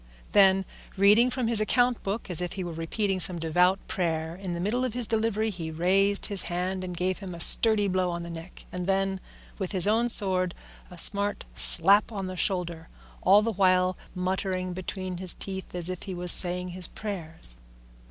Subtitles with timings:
[0.31, 0.65] Then,
[0.97, 4.59] reading from his account book as if he were repeating some devout prayer, in the
[4.59, 8.23] middle of his delivery he raised his hand and gave him a sturdy blow on
[8.23, 9.19] the neck, and then,
[9.59, 10.55] with his own sword,
[10.89, 12.89] a smart slap on the shoulder,
[13.21, 17.55] all the while muttering between his teeth as if he was saying his prayers.